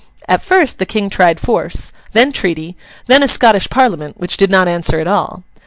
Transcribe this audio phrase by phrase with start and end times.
[0.27, 4.67] At first the King tried force, then treaty, then a Scottish Parliament which did not
[4.67, 5.43] answer at all.